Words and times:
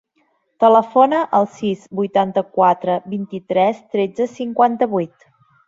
Telefona 0.63 1.19
al 1.39 1.45
sis, 1.57 1.83
vuitanta-quatre, 1.99 2.97
vint-i-tres, 3.13 3.85
tretze, 3.95 4.31
cinquanta-vuit. 4.41 5.33